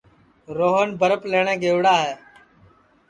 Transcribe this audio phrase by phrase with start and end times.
[0.57, 2.13] روہن برپھ لئوٹؔے گئوڑا ہے